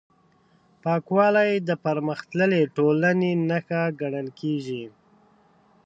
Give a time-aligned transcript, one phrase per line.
[0.83, 4.83] پاکوالی د پرمختللې ټولنې نښه ګڼل کېږي.